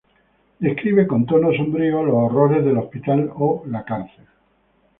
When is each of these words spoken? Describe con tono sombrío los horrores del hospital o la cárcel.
Describe 0.59 1.05
con 1.05 1.25
tono 1.27 1.53
sombrío 1.53 2.01
los 2.01 2.15
horrores 2.15 2.65
del 2.65 2.79
hospital 2.79 3.31
o 3.35 3.61
la 3.67 3.85
cárcel. 3.85 4.25